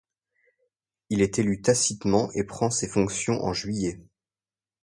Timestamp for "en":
3.45-3.53